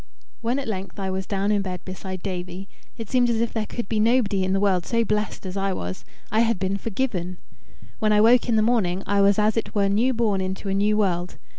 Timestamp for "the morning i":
8.55-9.21